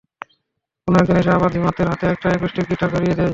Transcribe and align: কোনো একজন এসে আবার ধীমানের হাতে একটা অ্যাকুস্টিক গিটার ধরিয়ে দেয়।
কোনো 0.87 0.97
একজন 0.99 1.15
এসে 1.17 1.31
আবার 1.31 1.49
ধীমানের 1.51 1.87
হাতে 1.89 2.05
একটা 2.07 2.27
অ্যাকুস্টিক 2.29 2.65
গিটার 2.69 2.89
ধরিয়ে 2.89 3.15
দেয়। 3.15 3.29